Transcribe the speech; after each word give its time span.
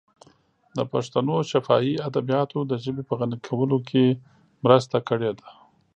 د 0.77 0.79
پښتنو 0.91 1.35
شفاهي 1.51 1.95
ادبیاتو 2.09 2.59
د 2.71 2.71
ژبې 2.83 3.03
په 3.09 3.13
غني 3.19 3.37
کولو 3.47 3.77
کې 3.89 4.03
مرسته 4.63 4.97
کړې 5.09 5.31
ده. 5.39 5.47